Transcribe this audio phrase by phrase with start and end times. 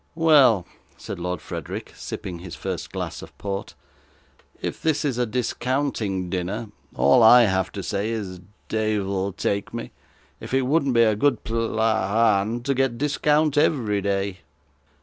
[0.15, 0.65] 'Well,'
[0.97, 3.75] said Lord Frederick, sipping his first glass of port,
[4.59, 9.91] 'if this is a discounting dinner, all I have to say is, deyvle take me,
[10.39, 14.39] if it wouldn't be a good pla an to get discount every day.